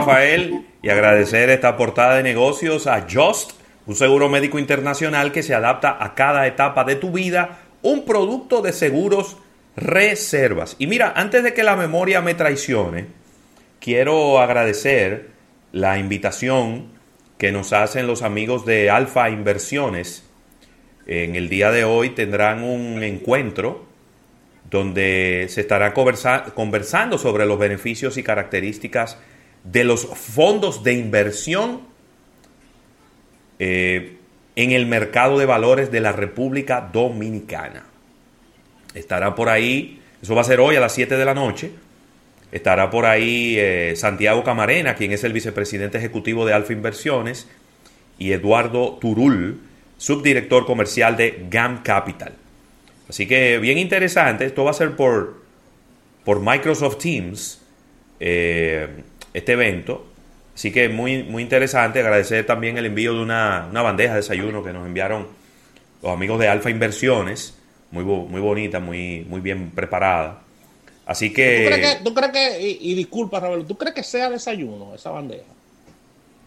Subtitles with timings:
[0.00, 3.52] Rafael, y agradecer esta portada de negocios a Just,
[3.86, 8.62] un seguro médico internacional que se adapta a cada etapa de tu vida, un producto
[8.62, 9.36] de seguros
[9.76, 10.76] reservas.
[10.78, 13.06] Y mira, antes de que la memoria me traicione,
[13.80, 15.30] quiero agradecer
[15.72, 16.86] la invitación
[17.38, 20.28] que nos hacen los amigos de Alfa Inversiones.
[21.06, 23.86] En el día de hoy tendrán un encuentro
[24.70, 29.18] donde se estará conversando sobre los beneficios y características
[29.64, 31.82] de los fondos de inversión
[33.58, 34.16] eh,
[34.56, 37.84] en el mercado de valores de la República Dominicana.
[38.94, 41.70] Estará por ahí, eso va a ser hoy a las 7 de la noche,
[42.52, 47.46] estará por ahí eh, Santiago Camarena, quien es el vicepresidente ejecutivo de Alfa Inversiones,
[48.18, 49.60] y Eduardo Turul,
[49.96, 52.34] subdirector comercial de GAM Capital.
[53.08, 55.42] Así que bien interesante, esto va a ser por,
[56.24, 57.60] por Microsoft Teams,
[58.20, 58.88] eh,
[59.34, 60.06] este evento.
[60.54, 64.62] Así que muy, muy interesante, agradecer también el envío de una, una bandeja de desayuno
[64.62, 65.28] que nos enviaron
[66.02, 67.54] los amigos de Alfa Inversiones
[67.90, 70.40] muy, muy bonita, muy, muy bien preparada.
[71.06, 71.98] Así que...
[72.04, 75.44] ¿Tú crees que, y, disculpa, Raúl, ¿tú crees que sea desayuno esa bandeja?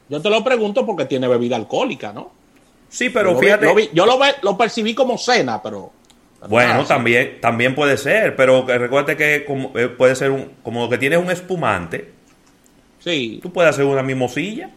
[0.07, 2.31] Yo te lo pregunto porque tiene bebida alcohólica, ¿no?
[2.89, 3.89] Sí, pero fíjate...
[3.93, 5.91] yo lo, lo percibí como cena, pero...
[6.47, 10.97] Bueno, también, también puede ser, pero recuerde que como, eh, puede ser un, como que
[10.97, 12.11] tienes un espumante.
[13.03, 13.39] Sí.
[13.41, 14.69] Tú puedes hacer una mimosilla.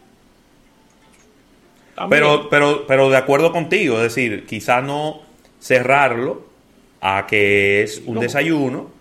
[2.09, 5.21] Pero, pero, pero de acuerdo contigo, es decir, quizás no
[5.59, 6.43] cerrarlo
[7.01, 8.91] a que es un desayuno.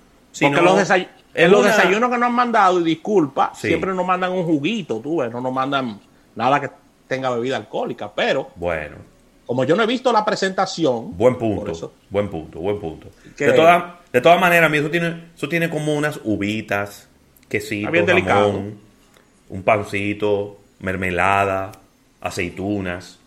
[0.41, 5.19] Porque los, desayunos que nos han mandado, y disculpa, siempre nos mandan un juguito, tú
[5.19, 6.01] ves, no nos mandan
[6.35, 6.71] nada que
[7.07, 8.51] tenga bebida alcohólica, pero...
[8.57, 8.97] Bueno.
[9.45, 11.17] Como yo no he visto la presentación...
[11.17, 13.09] Buen punto, buen punto, buen punto.
[13.39, 17.09] De, todas de todas maneras, eso tiene, eso tiene como unas uvitas,
[17.49, 17.91] quesito,
[18.25, 18.79] jamón,
[19.49, 21.73] un pancito, mermelada,
[22.21, 23.19] aceitunas.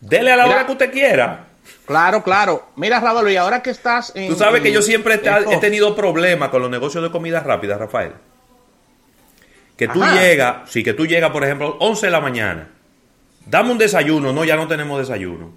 [0.00, 1.46] Dele a la hora que usted quiera.
[1.86, 2.68] Claro, claro.
[2.76, 4.28] Mira, Radolfo, y ahora que estás en.
[4.28, 5.20] Tú sabes que yo siempre
[5.50, 8.12] he tenido problemas con los negocios de comida rápida, Rafael.
[9.76, 12.68] Que tú llegas, sí, que tú llegas, por ejemplo, 11 de la mañana.
[13.46, 14.32] Dame un desayuno.
[14.32, 15.50] No, ya no tenemos desayuno.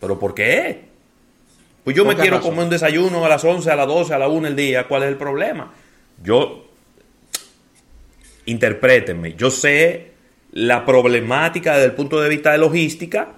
[0.00, 0.86] ¿Pero por qué?
[1.84, 4.28] Pues yo me quiero comer un desayuno a las 11, a las 12, a las
[4.28, 4.88] 1 del día.
[4.88, 5.72] ¿Cuál es el problema?
[6.22, 6.65] Yo.
[8.46, 9.34] Interprétenme.
[9.34, 10.12] Yo sé
[10.52, 13.28] la problemática desde el punto de vista de logística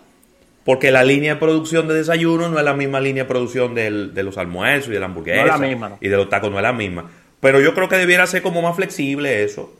[0.68, 3.90] porque la línea de producción de desayuno no es la misma línea de producción de
[3.90, 5.58] los almuerzos y de la hamburguesa.
[6.00, 7.10] Y de los tacos no es la misma.
[7.40, 9.72] Pero yo creo que debiera ser como más flexible eso.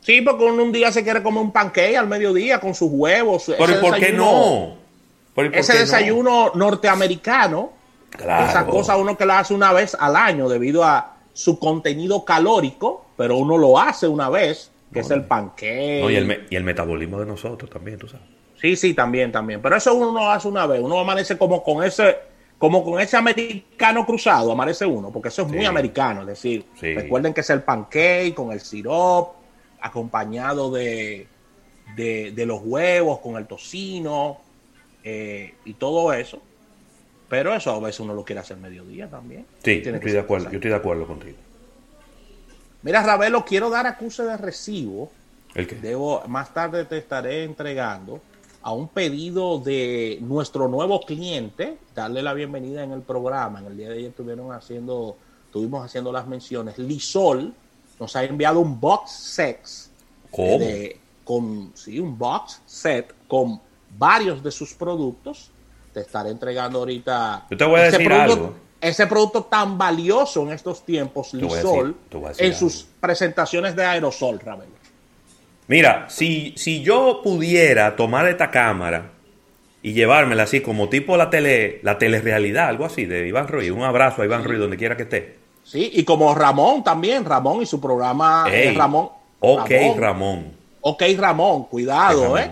[0.00, 3.52] Sí, porque uno un día se quiere comer un pancake al mediodía con sus huevos.
[3.58, 4.78] Pero ¿por qué no?
[5.52, 7.72] ese desayuno norteamericano,
[8.18, 13.03] esa cosa uno que la hace una vez al año debido a su contenido calórico,
[13.16, 15.24] pero uno lo hace una vez, que es el
[15.60, 18.26] y, el y el metabolismo de nosotros también, tú sabes.
[18.60, 19.60] Sí, sí, también, también.
[19.60, 20.80] Pero eso uno lo hace una vez.
[20.80, 22.16] Uno amanece como con ese,
[22.58, 26.22] como con ese americano cruzado, amanece uno, porque eso es muy americano.
[26.22, 29.34] Es decir, recuerden que es el pancake con el sirop,
[29.80, 31.26] acompañado de,
[31.94, 34.40] de, los huevos, con el tocino
[35.02, 36.40] eh, y todo eso.
[37.28, 39.44] Pero eso a veces uno lo quiere hacer mediodía también.
[39.62, 41.36] Sí, estoy de acuerdo, yo estoy de acuerdo contigo.
[42.84, 45.10] Mira, Ravelo, quiero dar acuse de recibo.
[45.54, 45.74] ¿El qué?
[45.76, 48.20] Debo, más tarde te estaré entregando
[48.60, 53.60] a un pedido de nuestro nuevo cliente, darle la bienvenida en el programa.
[53.60, 56.78] En el día de ayer estuvieron haciendo, estuvimos haciendo las menciones.
[56.78, 57.54] Lisol
[57.98, 59.60] nos ha enviado un box set
[61.24, 63.60] con sí, un box set con
[63.96, 65.50] varios de sus productos.
[65.94, 67.46] Te estaré entregando ahorita.
[67.50, 68.54] Yo te voy a ese decir producto, algo.
[68.84, 71.96] Ese producto tan valioso en estos tiempos, Lisol,
[72.38, 74.68] en sus presentaciones de aerosol, Ravel.
[75.68, 79.12] Mira, si, si yo pudiera tomar esta cámara
[79.82, 83.82] y llevármela así como tipo la tele, la telerealidad, algo así, de Iván Ruiz, un
[83.82, 85.38] abrazo a Iván Ruiz donde quiera que esté.
[85.62, 89.08] Sí, y como Ramón también, Ramón y su programa eh, Ramón.
[89.40, 90.52] Ok, Ramón.
[90.82, 92.50] Ok, Ramón, cuidado, ¿eh?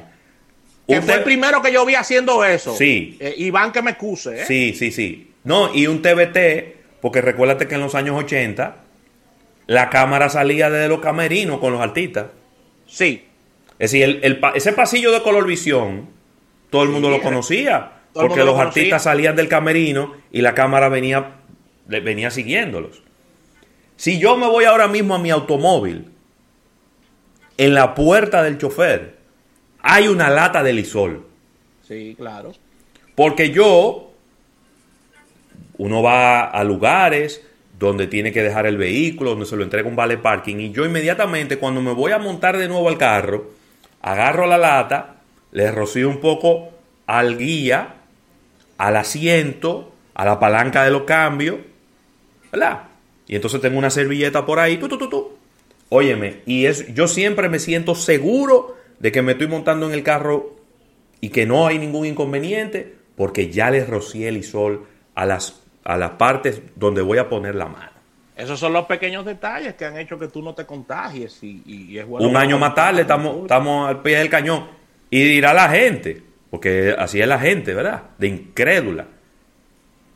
[0.88, 2.74] Que fue el primero que yo vi haciendo eso.
[2.74, 3.18] Sí.
[3.20, 4.44] Eh, Iván que me excuse, ¿eh?
[4.46, 5.31] Sí, sí, sí.
[5.44, 8.76] No, y un TBT, porque recuérdate que en los años 80
[9.66, 12.26] la cámara salía desde los camerinos con los artistas.
[12.86, 13.26] Sí.
[13.78, 16.08] Es decir, el, ese pasillo de color visión,
[16.70, 17.92] todo el mundo lo conocía.
[18.12, 21.36] porque los artistas salían del camerino y la cámara venía,
[21.86, 23.02] venía siguiéndolos.
[23.96, 26.10] Si yo me voy ahora mismo a mi automóvil,
[27.56, 29.16] en la puerta del chofer
[29.80, 31.26] hay una lata de lisol.
[31.86, 32.52] Sí, claro.
[33.14, 34.11] Porque yo,
[35.82, 37.42] uno va a lugares
[37.76, 40.60] donde tiene que dejar el vehículo, donde se lo entrega un vale parking.
[40.60, 43.50] Y yo inmediatamente, cuando me voy a montar de nuevo al carro,
[44.00, 45.16] agarro la lata,
[45.50, 46.70] le rocío un poco
[47.06, 47.96] al guía,
[48.78, 51.56] al asiento, a la palanca de los cambios,
[52.52, 52.82] ¿verdad?
[53.26, 55.32] Y entonces tengo una servilleta por ahí, tú, tú, tú, tú.
[55.88, 60.04] Óyeme, y es, yo siempre me siento seguro de que me estoy montando en el
[60.04, 60.54] carro
[61.20, 64.86] y que no hay ningún inconveniente, porque ya le rocié el isol
[65.16, 67.92] a las, a las partes donde voy a poner la mano.
[68.36, 72.06] Esos son los pequeños detalles que han hecho que tú no te contagies y, es
[72.08, 74.66] Un año más tarde estamos, estamos al pie del cañón.
[75.10, 78.02] Y dirá la gente, porque así es la gente, ¿verdad?
[78.18, 79.06] De incrédula.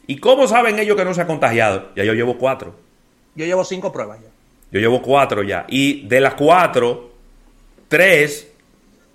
[0.07, 1.91] ¿Y cómo saben ellos que no se ha contagiado?
[1.95, 2.75] Ya yo llevo cuatro.
[3.35, 4.29] Yo llevo cinco pruebas ya.
[4.73, 5.67] Yo llevo cuatro ya.
[5.69, 7.13] Y de las cuatro,
[7.89, 8.53] tres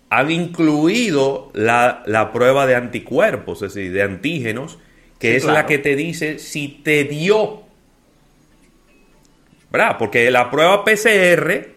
[0.10, 4.78] han incluido la, prueba de anticuerpos, es decir, de antígenos,
[5.22, 7.62] que es la que te dice si te dio.
[9.72, 9.96] ¿Verdad?
[9.98, 11.70] Porque la prueba PCR,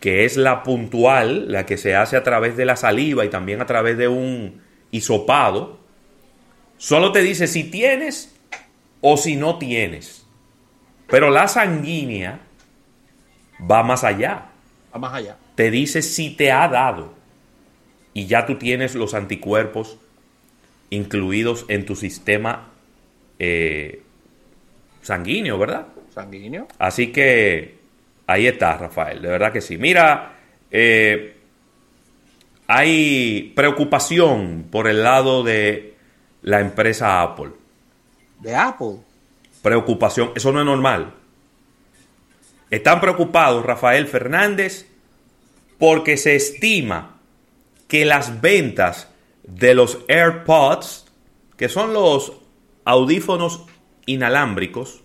[0.00, 3.60] que es la puntual, la que se hace a través de la saliva y también
[3.60, 5.78] a través de un hisopado,
[6.78, 8.34] solo te dice si tienes
[9.02, 10.24] o si no tienes.
[11.08, 12.40] Pero la sanguínea
[13.70, 14.46] va más allá.
[14.94, 17.12] Va más allá te dice si te ha dado
[18.14, 19.98] y ya tú tienes los anticuerpos
[20.92, 22.68] incluidos en tu sistema
[23.38, 24.02] eh,
[25.00, 25.86] sanguíneo, ¿verdad?
[26.14, 26.68] Sanguíneo.
[26.78, 27.78] Así que
[28.26, 29.78] ahí está, Rafael, de verdad que sí.
[29.78, 30.34] Mira,
[30.70, 31.36] eh,
[32.66, 35.94] hay preocupación por el lado de
[36.42, 37.52] la empresa Apple.
[38.40, 38.96] ¿De Apple?
[39.62, 41.14] Preocupación, eso no es normal.
[42.70, 44.86] Están preocupados Rafael Fernández
[45.78, 47.18] porque se estima
[47.88, 49.11] que las ventas
[49.42, 51.06] de los AirPods,
[51.56, 52.32] que son los
[52.84, 53.64] audífonos
[54.06, 55.02] inalámbricos,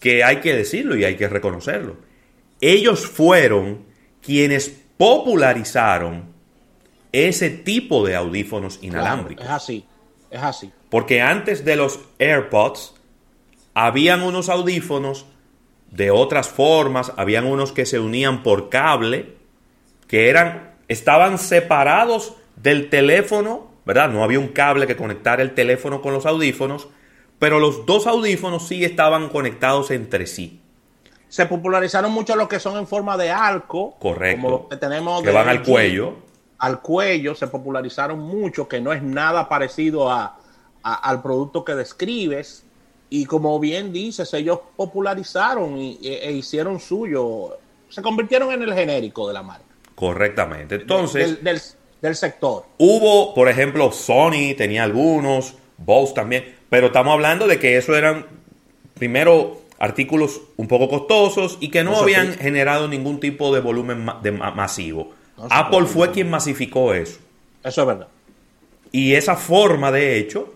[0.00, 1.96] que hay que decirlo y hay que reconocerlo,
[2.60, 3.84] ellos fueron
[4.20, 6.24] quienes popularizaron
[7.12, 9.44] ese tipo de audífonos inalámbricos.
[9.44, 9.86] es así,
[10.30, 10.72] es así.
[10.90, 12.94] Porque antes de los AirPods,
[13.74, 15.26] habían unos audífonos
[15.90, 19.36] de otras formas, habían unos que se unían por cable,
[20.08, 24.10] que eran, estaban separados del teléfono, ¿verdad?
[24.10, 26.88] No había un cable que conectara el teléfono con los audífonos,
[27.38, 30.60] pero los dos audífonos sí estaban conectados entre sí.
[31.28, 33.96] Se popularizaron mucho los que son en forma de arco.
[33.98, 34.42] Correcto.
[34.42, 35.22] Como los que tenemos.
[35.22, 36.14] Que van al cuello.
[36.58, 40.38] Al cuello se popularizaron mucho, que no es nada parecido a,
[40.82, 42.64] al producto que describes.
[43.10, 47.58] Y como bien dices, ellos popularizaron y, e, e hicieron suyo.
[47.88, 49.64] Se convirtieron en el genérico de la marca.
[49.94, 50.76] Correctamente.
[50.76, 51.42] Entonces.
[51.42, 51.60] Del,
[52.12, 52.64] sector.
[52.78, 58.26] Hubo, por ejemplo, Sony tenía algunos, Bose también, pero estamos hablando de que eso eran,
[58.94, 64.32] primero, artículos un poco costosos y que no, habían generado ningún tipo de volumen de
[64.32, 65.12] masivo.
[65.50, 67.18] Apple fue quien masificó eso.
[67.62, 68.08] Eso es verdad.
[68.92, 70.54] Y esa forma, de hecho,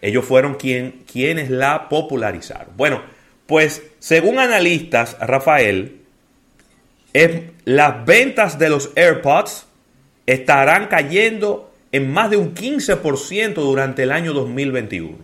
[0.00, 2.76] ellos fueron quien, quienes la popularizaron.
[2.76, 3.02] Bueno,
[3.46, 6.00] pues según analistas, Rafael,
[7.64, 9.66] las ventas de los AirPods
[10.26, 15.18] estarán cayendo en más de un 15% durante el año 2021.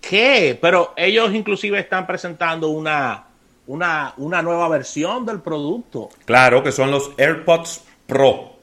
[0.00, 0.58] ¿Qué?
[0.60, 3.24] Pero ellos inclusive están presentando una,
[3.66, 6.08] una, una, nueva versión del producto.
[6.24, 8.56] Claro, que son los AirPods Pro.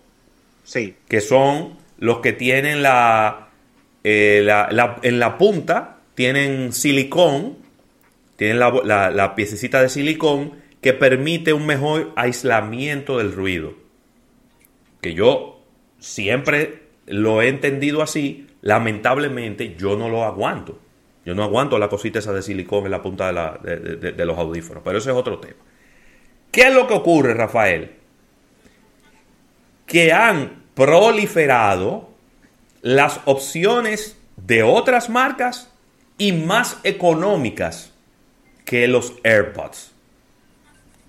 [0.64, 0.96] Sí.
[1.08, 3.48] Que son los que tienen la,
[4.04, 4.46] eh,
[5.04, 7.58] en la punta, tienen silicón,
[8.36, 13.74] tienen la, la piececita de silicón que permite un mejor aislamiento del ruido.
[15.02, 15.57] Que yo
[16.00, 20.80] siempre lo he entendido así, lamentablemente yo no lo aguanto.
[21.26, 24.98] Yo no aguanto la cosita esa de silicón en la punta de, los audífonos, pero
[24.98, 25.60] ese es otro tema.
[26.52, 27.92] ¿Qué es lo que ocurre, Rafael?
[29.86, 32.10] Que han proliferado
[32.82, 35.70] las opciones de otras marcas
[36.18, 37.94] y más económicas
[38.64, 39.92] que los AirPods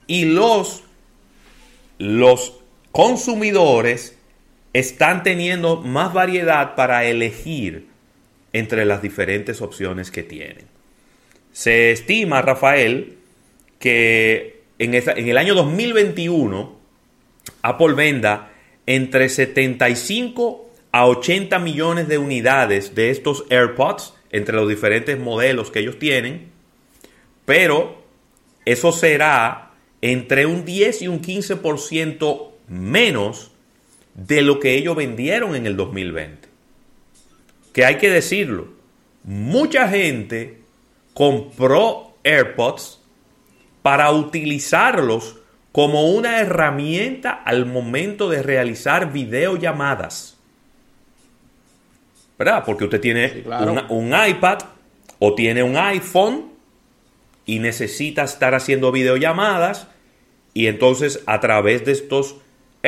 [0.08, 0.82] y los,
[1.98, 2.54] los
[2.90, 4.17] consumidores
[4.72, 7.86] están teniendo más variedad para elegir
[8.52, 10.66] entre las diferentes opciones que tienen.
[11.52, 13.18] Se estima, Rafael,
[13.78, 16.78] que en, el año 2021
[17.62, 18.52] Apple venda
[18.86, 25.80] entre 75 a 80 millones de unidades de estos AirPods entre los diferentes modelos que
[25.80, 26.48] ellos tienen,
[27.44, 28.02] pero
[28.64, 33.50] eso será entre un 10 y un 15% menos
[34.26, 36.48] de lo que ellos vendieron en el 2020.
[37.72, 38.66] Que hay que decirlo,
[39.22, 40.58] mucha gente
[41.14, 43.00] compró AirPods
[43.82, 45.36] para utilizarlos
[45.70, 50.36] como una herramienta al momento de realizar videollamadas.
[52.36, 52.64] ¿Verdad?
[52.66, 53.44] Porque usted tiene
[53.88, 54.58] un iPad
[55.20, 56.52] o tiene un iPhone
[57.46, 59.86] y necesita estar haciendo videollamadas
[60.54, 62.36] y entonces a través de estos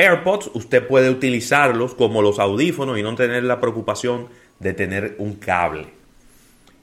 [0.01, 4.27] AirPods usted puede utilizarlos como los audífonos y no tener la preocupación
[4.59, 5.87] de tener un cable.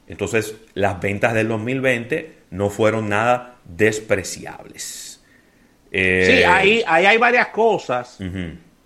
[0.07, 5.21] Entonces las ventas del 2020 no fueron nada despreciables.
[5.91, 8.17] Eh, sí, ahí, hay varias cosas.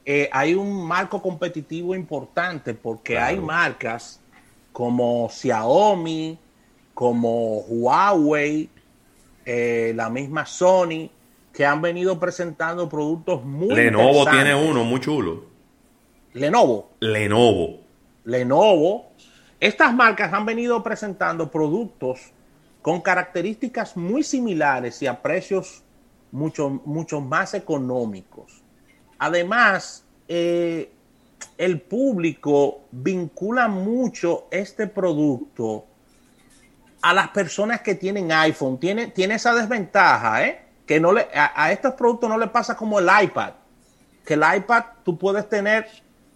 [0.05, 4.19] Eh, hay un marco competitivo importante porque hay marcas
[4.73, 6.37] como Xiaomi,
[6.93, 8.69] como Huawei,
[9.45, 11.09] eh, la misma Sony,
[11.53, 15.45] que han venido presentando productos muy Lenovo tiene uno muy chulo.
[16.33, 16.89] Lenovo.
[16.99, 17.79] Lenovo.
[18.25, 19.11] Lenovo.
[19.59, 22.31] Estas marcas han venido presentando productos
[22.81, 25.83] con características muy similares y a precios
[26.31, 28.63] mucho, mucho más económicos.
[29.19, 30.91] Además, eh,
[31.57, 35.85] el público vincula mucho este producto
[37.01, 38.79] a las personas que tienen iPhone.
[38.79, 40.62] Tiene, tiene esa desventaja, ¿eh?
[40.85, 43.53] Que no le, a, estos productos no le pasa como el iPad.
[44.25, 45.87] Que el iPad tú puedes tener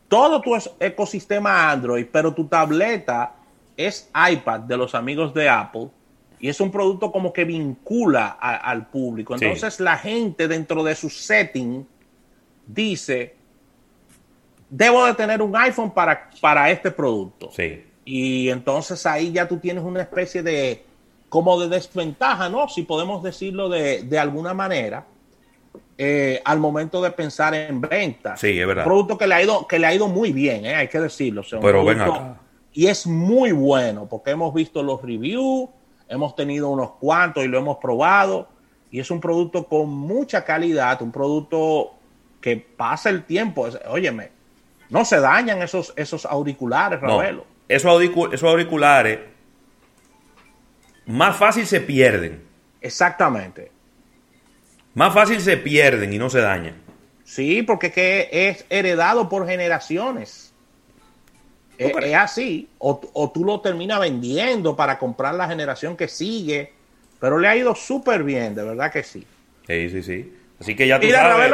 [0.07, 3.33] todo tu ecosistema Android, pero tu tableta
[3.75, 5.89] es iPad de los amigos de Apple
[6.39, 9.35] y es un producto como que vincula al público.
[9.35, 11.87] Entonces la gente dentro de su setting
[12.65, 13.35] dice,
[14.69, 17.49] debo de tener un iPhone para, para este producto.
[17.51, 17.83] Sí.
[18.05, 20.85] Y entonces ahí ya tú tienes una especie de,
[21.29, 22.69] como de desventaja, ¿no?
[22.69, 25.05] Si podemos decirlo de, alguna manera,
[25.97, 28.37] eh, al momento de pensar en venta.
[28.37, 28.85] Sí, es verdad.
[28.85, 30.75] Un producto que le ha ido, que le ha ido muy bien, ¿eh?
[30.75, 31.43] hay que decirlo.
[31.61, 32.37] Pero ven acá.
[32.73, 35.69] Y es muy bueno, porque hemos visto los reviews,
[36.07, 38.47] hemos tenido unos cuantos y lo hemos probado.
[38.91, 41.91] Y es un producto con mucha calidad, un producto
[42.39, 43.67] que pasa el tiempo.
[43.89, 44.31] Óyeme,
[44.89, 49.19] no se dañan esos, esos auriculares, Ravelo esos, auriculares
[51.07, 52.43] más fácil se pierden.
[52.81, 53.71] Exactamente.
[54.93, 56.75] Más fácil se pierden y no se dañan.
[57.23, 60.53] Sí, porque que es heredado por generaciones.
[61.77, 62.69] Es, así.
[62.79, 66.73] O, tú lo terminas vendiendo para comprar la generación que sigue.
[67.19, 69.25] Pero le ha ido súper bien, de verdad que sí.
[69.65, 70.33] Sí, sí, sí.
[70.59, 71.53] Así que ya tú sabes,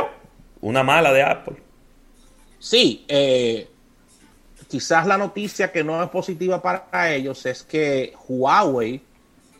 [0.62, 1.57] una mala de Apple.
[2.60, 3.67] Sí, eh,
[4.69, 9.01] quizás la noticia que no es positiva para ellos es que Huawei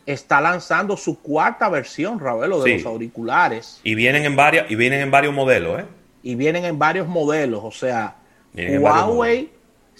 [0.06, 3.80] está lanzando su cuarta versión, Ravelo, de los auriculares.
[3.84, 5.84] Y vienen en varios, y vienen en varios modelos, ¿eh?
[6.22, 8.16] Y vienen en varios modelos, o sea,
[8.54, 9.50] Huawei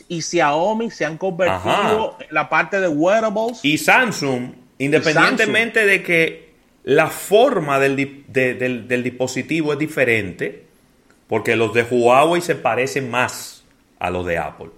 [0.08, 3.64] y Xiaomi se han convertido en la parte de wearables.
[3.64, 10.64] Y Samsung, independientemente de que la forma del, del dispositivo es diferente,
[11.28, 13.64] porque los de Huawei se parecen más
[13.98, 14.70] a los de Apple.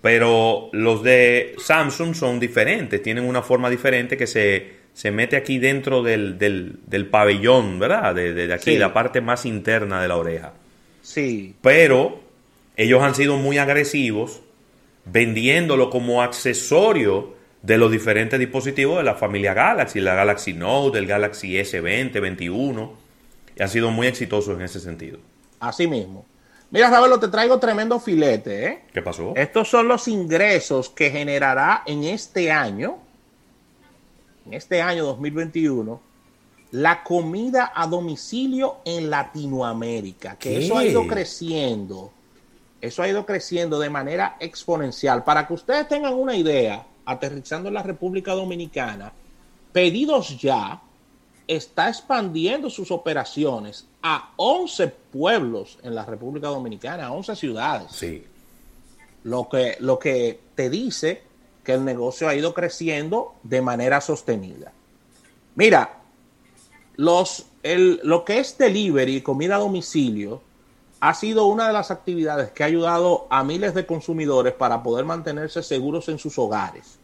[0.00, 5.58] Pero los de Samsung son diferentes, tienen una forma diferente que se, se mete aquí
[5.58, 8.14] dentro del, del, pabellón, ¿verdad?
[8.14, 10.52] De, aquí, la parte más interna de la oreja.
[11.02, 11.54] Sí.
[11.62, 12.20] Pero
[12.76, 14.40] ellos han sido muy agresivos
[15.04, 21.06] vendiéndolo como accesorio de los diferentes dispositivos de la familia Galaxy, la Galaxy Note, el
[21.06, 22.92] Galaxy S20, 21,
[23.56, 25.18] y han sido muy exitosos en ese sentido.
[25.60, 26.24] Así mismo.
[26.70, 28.82] Mira, Ravelo, te traigo tremendo filete, ¿eh?
[28.92, 29.32] ¿Qué pasó?
[29.34, 32.98] Estos son los ingresos que generará en este año,
[34.44, 36.00] en este año 2021,
[36.72, 42.12] la comida a domicilio en Latinoamérica, que eso ha ido creciendo.
[42.82, 45.24] Eso ha ido creciendo de manera exponencial.
[45.24, 49.10] Para que ustedes tengan una idea, aterrizando en la República Dominicana,
[49.72, 50.82] pedidos ya
[51.48, 57.90] está expandiendo sus operaciones a 11 pueblos en la República Dominicana, 11 ciudades.
[57.90, 58.24] Sí.
[59.24, 61.22] Lo que, lo que te dice
[61.64, 64.72] que el negocio ha ido creciendo de manera sostenida.
[65.54, 65.98] Mira,
[66.96, 70.42] los, el, lo que es delivery, comida a domicilio,
[71.00, 75.04] ha sido una de las actividades que ha ayudado a miles de consumidores para poder
[75.04, 76.98] mantenerse seguros en sus hogares.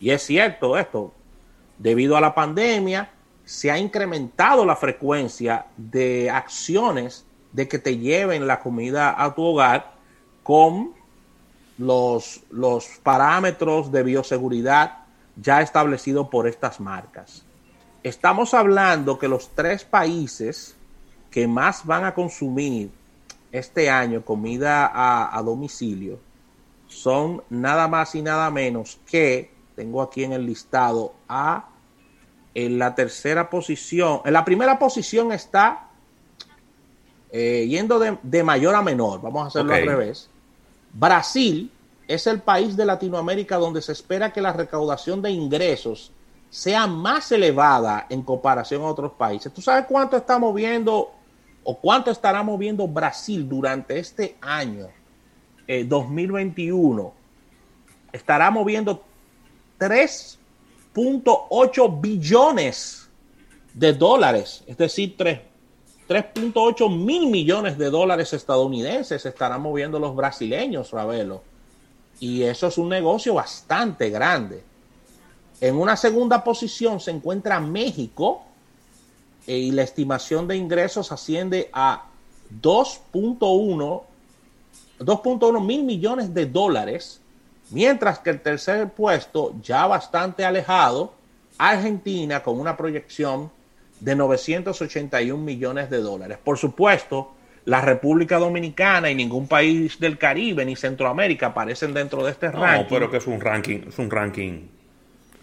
[0.00, 1.12] Y es cierto esto,
[1.78, 3.10] debido a la pandemia,
[3.44, 9.42] se ha incrementado la frecuencia de acciones de que te lleven la comida a tu
[9.42, 9.92] hogar
[10.42, 10.92] con
[11.78, 14.98] los, los parámetros de bioseguridad
[15.36, 17.44] ya establecidos por estas marcas.
[18.02, 20.76] Estamos hablando que los tres países
[21.30, 22.90] que más van a consumir
[23.52, 26.18] este año comida a, a domicilio
[26.86, 31.68] son nada más y nada menos que, tengo aquí en el listado, a
[32.54, 35.90] En la tercera posición, en la primera posición está
[37.32, 40.28] eh, yendo de, mayor a menor, vamos a hacerlo al revés.
[40.92, 41.70] Brasil
[42.08, 46.10] es el país de Latinoamérica donde se espera que la recaudación de ingresos
[46.50, 49.52] sea más elevada en comparación a otros países.
[49.52, 51.12] ¿Tú sabes cuánto estamos viendo
[51.62, 54.88] o cuánto estará moviendo Brasil durante este año
[55.68, 57.02] 2021?
[57.02, 57.10] Eh,
[58.12, 59.04] estará moviendo
[61.00, 63.08] 3.8 billones
[63.74, 71.42] de dólares, es decir, 3.8 mil millones de dólares estadounidenses estarán moviendo los brasileños, Ravelo.
[72.18, 74.62] Y eso es un negocio bastante grande.
[75.60, 78.42] En una segunda posición se encuentra México
[79.46, 82.06] eh, y la estimación de ingresos asciende a
[82.60, 84.02] 2.1
[85.00, 87.20] 2.1 mil millones de dólares,
[87.70, 91.14] mientras que el tercer puesto, ya bastante alejado,
[91.58, 93.50] Argentina con una proyección
[94.00, 96.38] de 981 millones de dólares.
[96.42, 97.34] Por supuesto,
[97.66, 102.82] la República Dominicana y ningún país del Caribe ni Centroamérica aparecen dentro de este ranking.
[102.84, 104.60] No, pero que es un ranking, es un ranking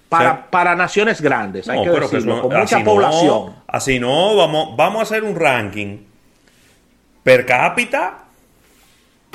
[0.10, 3.56] para, para naciones grandes, hay que decirlo, con mucha población.
[3.68, 5.98] así no, vamos, vamos a hacer un ranking
[7.24, 8.20] per cápita.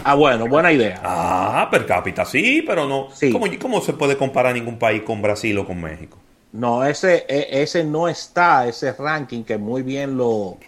[0.04, 1.00] Ah, bueno, buena idea.
[1.02, 3.08] Ah, per cápita, sí, pero no.
[3.32, 6.18] ¿Cómo, ¿Cómo, se puede comparar ningún país con Brasil o con México?
[6.52, 10.58] No, ese, e, ese no está, ese ranking que muy bien lo,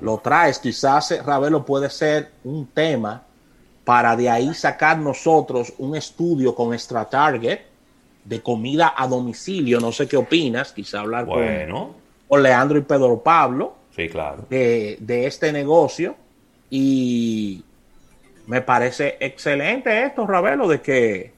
[0.00, 0.58] lo traes.
[0.58, 3.22] Quizás eh, Ravelo puede ser un tema
[3.84, 7.60] para de ahí sacar nosotros un estudio con Extra Target
[8.24, 9.80] de comida a domicilio.
[9.80, 13.74] No sé qué opinas, quizá hablar con, Leandro y Pedro Pablo.
[13.96, 14.44] Sí, claro.
[14.48, 16.16] De, este negocio.
[16.68, 17.64] Y
[18.46, 21.32] me parece excelente esto, Ravelo, de que,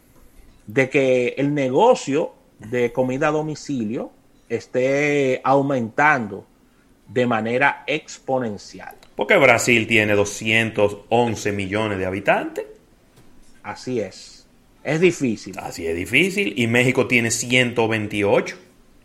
[0.66, 4.11] de que el negocio de comida a domicilio
[4.49, 6.47] esté aumentando
[7.09, 8.94] de manera exponencial.
[9.16, 12.65] Porque Brasil tiene 211 millones de habitantes.
[13.62, 14.47] Así es.
[14.82, 15.56] Es difícil.
[15.58, 16.54] Así es difícil.
[16.56, 18.56] Y México tiene 128.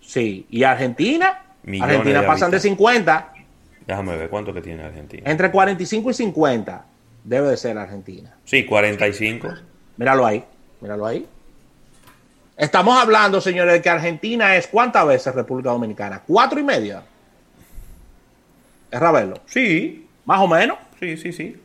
[0.01, 0.45] Sí.
[0.49, 1.43] ¿Y Argentina?
[1.81, 3.33] Argentina pasan de 50.
[3.85, 5.29] Déjame ver cuánto que tiene Argentina.
[5.29, 6.85] Entre 45 y 50
[7.27, 8.33] debe de ser Argentina.
[8.45, 9.49] Sí, 45.
[9.97, 10.43] Míralo ahí.
[10.79, 11.27] Míralo ahí.
[12.55, 16.23] Estamos hablando, señores, de que Argentina es cuántas veces República Dominicana?
[16.25, 17.03] ¿Cuatro y media?
[18.89, 19.41] ¿Es Ravelo?
[19.45, 20.07] Sí.
[20.25, 20.77] ¿Más o menos?
[20.99, 21.61] Sí, sí, sí.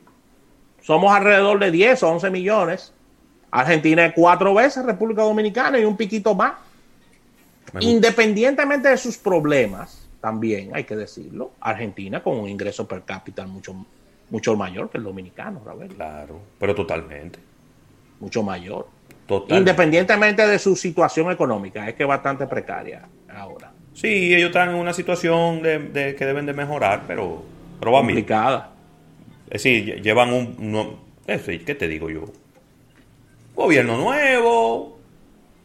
[0.83, 2.92] Somos alrededor de 10 o 11 millones.
[3.53, 6.55] Argentina es cuatro veces República Dominicana y un piquito más.
[7.81, 13.75] Independientemente de sus problemas, también hay que decirlo, Argentina con un ingreso per cápita mucho,
[14.33, 15.62] mucho mayor que el dominicano,
[15.95, 17.38] Claro, pero totalmente.
[18.18, 18.88] Mucho mayor.
[19.49, 23.71] Independientemente de su situación económica, es que es bastante precaria ahora.
[23.92, 27.42] Sí, ellos están en una situación de, que deben de mejorar, pero,
[27.79, 28.73] pero complicada.
[29.51, 30.97] Es decir, llevan un...
[31.27, 32.25] ¿Qué te digo yo?
[33.55, 34.99] Gobierno nuevo.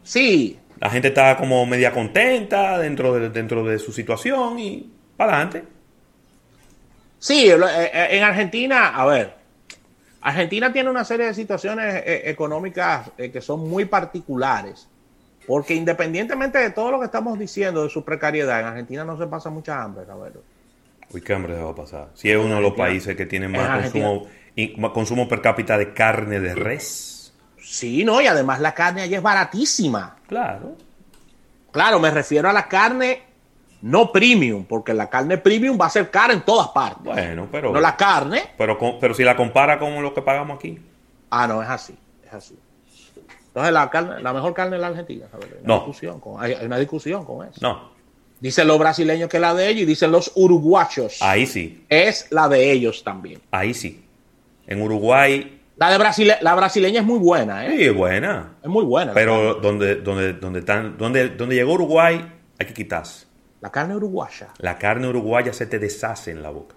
[0.02, 0.58] Sí.
[0.78, 5.77] La gente está como media contenta dentro de, dentro de su situación y para adelante.
[7.18, 9.34] Sí, eh, eh, en Argentina, a ver,
[10.20, 14.88] Argentina tiene una serie de situaciones eh, económicas que son muy particulares.
[15.46, 19.26] Porque independientemente de todo lo que estamos diciendo de su precariedad, en Argentina no se
[19.26, 20.42] pasa mucha hambre, cabrón.
[21.10, 22.08] Uy, qué hambre se va a pasar.
[22.14, 24.26] Si es uno de los países que tiene más consumo,
[24.92, 27.32] consumo per cápita de carne de res.
[27.62, 30.16] Sí, no, y además la carne allí es baratísima.
[30.26, 30.76] Claro.
[31.70, 33.22] Claro, me refiero a la carne
[33.82, 37.04] no premium, porque la carne premium va a ser cara en todas partes.
[37.04, 37.72] Bueno, pero.
[37.72, 38.42] No la carne.
[38.56, 40.78] Pero, pero si la compara con lo que pagamos aquí.
[41.30, 41.94] Ah, no, es así.
[42.24, 42.58] Es así.
[43.48, 45.26] Entonces, la, carne, la mejor carne es la argentina.
[45.32, 47.58] Hay una, discusión con, hay, una discusión con eso.
[47.60, 47.98] No.
[48.40, 51.20] Dicen los brasileños que es la de ellos y dicen los uruguayos.
[51.22, 51.84] Ahí sí.
[51.88, 53.40] Es la de ellos también.
[53.50, 54.04] Ahí sí.
[54.66, 57.76] En Uruguay la de Brasil, la brasileña es muy buena, ¿eh?
[57.76, 58.54] Sí, es buena.
[58.60, 59.12] Es muy buena.
[59.14, 63.27] Pero donde, donde, donde, están, donde, donde llegó Uruguay, hay que quitarse.
[63.60, 64.48] La carne uruguaya.
[64.58, 66.76] La carne uruguaya se te deshace en la boca.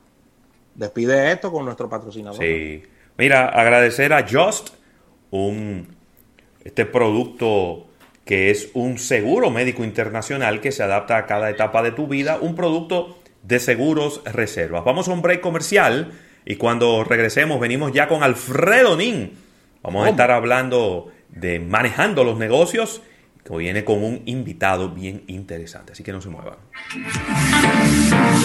[0.75, 2.39] Despide esto con nuestro patrocinador.
[2.39, 2.83] Sí.
[3.17, 4.69] Mira, agradecer a Just,
[5.31, 5.95] un,
[6.63, 7.87] este producto
[8.25, 12.37] que es un seguro médico internacional que se adapta a cada etapa de tu vida,
[12.39, 14.83] un producto de seguros reservas.
[14.83, 16.11] Vamos a un break comercial
[16.45, 19.37] y cuando regresemos, venimos ya con Alfredo Nin.
[19.83, 23.01] Vamos a estar hablando de manejando los negocios,
[23.43, 25.93] que viene con un invitado bien interesante.
[25.93, 26.57] Así que no se muevan.